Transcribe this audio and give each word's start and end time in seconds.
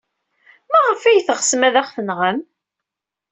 Maɣef 0.71 1.01
ay 1.03 1.19
teɣsem 1.27 1.61
ad 1.67 1.75
aɣ-tenɣem? 1.81 2.39